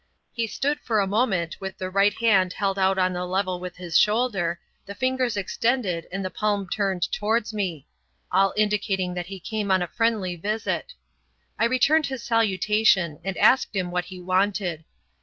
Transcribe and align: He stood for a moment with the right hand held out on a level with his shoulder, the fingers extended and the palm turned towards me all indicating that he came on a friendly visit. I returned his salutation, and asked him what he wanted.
He 0.33 0.47
stood 0.47 0.79
for 0.79 0.99
a 0.99 1.05
moment 1.05 1.57
with 1.61 1.77
the 1.77 1.91
right 1.91 2.15
hand 2.17 2.53
held 2.53 2.79
out 2.79 2.97
on 2.97 3.15
a 3.15 3.23
level 3.23 3.59
with 3.59 3.75
his 3.75 3.99
shoulder, 3.99 4.59
the 4.87 4.95
fingers 4.95 5.37
extended 5.37 6.07
and 6.11 6.25
the 6.25 6.31
palm 6.31 6.67
turned 6.67 7.03
towards 7.11 7.53
me 7.53 7.85
all 8.31 8.51
indicating 8.57 9.13
that 9.13 9.27
he 9.27 9.39
came 9.39 9.69
on 9.69 9.83
a 9.83 9.87
friendly 9.87 10.35
visit. 10.35 10.95
I 11.59 11.65
returned 11.65 12.07
his 12.07 12.23
salutation, 12.23 13.19
and 13.23 13.37
asked 13.37 13.75
him 13.75 13.91
what 13.91 14.05
he 14.05 14.19
wanted. 14.19 14.85